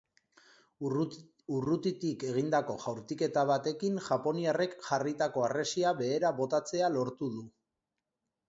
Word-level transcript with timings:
Urrutitik 1.57 2.25
egindako 2.29 2.77
jaurtiketa 2.85 3.43
batekin 3.51 3.99
japoniarrek 4.07 4.75
jarritako 4.89 5.47
harresia 5.49 5.95
behera 6.03 6.33
botatzea 6.41 6.91
lortu 6.97 7.31
du. 7.37 7.47